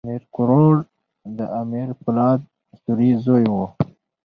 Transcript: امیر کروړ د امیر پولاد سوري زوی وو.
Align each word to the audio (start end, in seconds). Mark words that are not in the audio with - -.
امیر 0.05 0.23
کروړ 0.35 0.75
د 1.37 1.39
امیر 1.61 1.89
پولاد 2.01 2.39
سوري 2.81 3.11
زوی 3.25 3.45
وو. 3.53 3.65